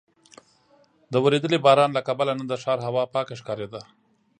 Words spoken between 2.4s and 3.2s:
د ښار هوا